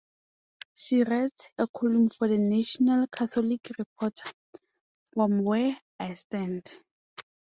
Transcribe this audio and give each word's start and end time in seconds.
She 0.73 1.03
writes 1.03 1.49
a 1.59 1.67
column 1.67 2.09
for 2.09 2.27
the 2.27 2.39
"National 2.39 3.05
Catholic 3.05 3.69
Reporter", 3.77 4.31
"From 5.13 5.43
Where 5.43 5.77
I 5.99 6.15
Stand". 6.15 6.79